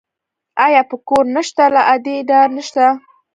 [0.65, 2.85] ابا په کور نه شته، له ادې ډار نه شته